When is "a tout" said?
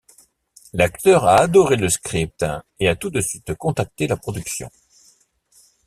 2.87-3.11